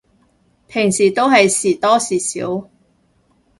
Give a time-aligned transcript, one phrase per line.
[0.67, 2.67] 平時都係時多時少